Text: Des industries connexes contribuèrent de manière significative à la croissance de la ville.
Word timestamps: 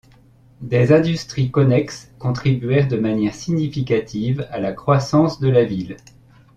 Des 0.61 0.93
industries 0.93 1.51
connexes 1.51 2.09
contribuèrent 2.17 2.87
de 2.87 2.97
manière 2.97 3.35
significative 3.35 4.47
à 4.49 4.59
la 4.59 4.73
croissance 4.73 5.39
de 5.39 5.47
la 5.47 5.63
ville. 5.63 5.95